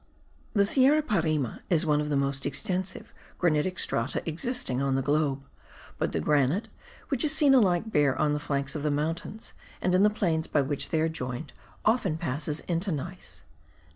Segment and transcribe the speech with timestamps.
[0.53, 5.43] The Sierra Parime is one of the most extensive granitic strata existing on the globe;*
[5.99, 6.69] but the granite,
[7.09, 10.47] which is seen alike bare on the flanks of the mountains and in the plains
[10.47, 11.53] by which they are joined,
[11.85, 13.43] often passes into gneiss.